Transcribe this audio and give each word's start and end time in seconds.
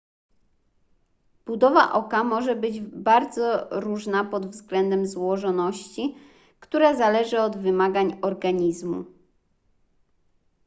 budowa 1.45 1.93
oka 1.93 2.23
może 2.23 2.55
być 2.55 2.81
bardzo 2.81 3.67
różna 3.71 4.25
pod 4.25 4.47
względem 4.49 5.07
złożoności 5.07 6.15
która 6.59 6.95
zależy 6.95 7.41
od 7.41 7.57
wymagań 7.57 8.17
organizmu 8.21 9.05